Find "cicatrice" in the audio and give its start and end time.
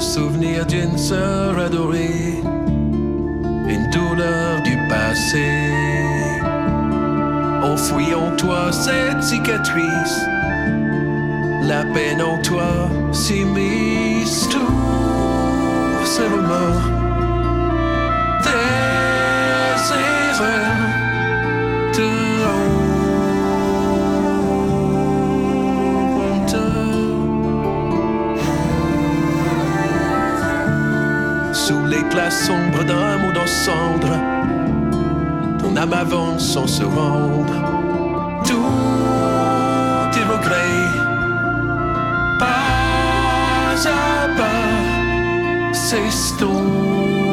9.22-10.24